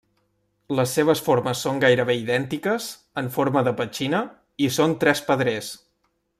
Les 0.77 0.93
seves 0.99 1.21
formes 1.27 1.61
són 1.65 1.81
gairebé 1.83 2.15
idèntiques, 2.21 2.89
en 3.23 3.29
forma 3.37 3.65
de 3.69 3.77
petxina, 3.83 4.23
i 4.69 4.75
són 4.81 4.99
tres 5.05 5.27
pedrers. 5.33 5.73